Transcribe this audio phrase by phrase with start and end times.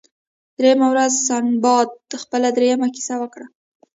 [0.57, 1.89] دریمه ورځ سنباد
[2.21, 3.45] خپله دریمه کیسه وکړه.